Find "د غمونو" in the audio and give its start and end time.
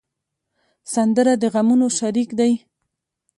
1.41-1.87